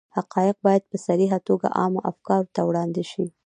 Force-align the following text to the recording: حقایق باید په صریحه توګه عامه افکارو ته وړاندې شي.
حقایق 0.17 0.57
باید 0.65 0.83
په 0.89 0.97
صریحه 1.07 1.39
توګه 1.47 1.67
عامه 1.79 2.01
افکارو 2.11 2.51
ته 2.55 2.61
وړاندې 2.69 3.03
شي. 3.11 3.25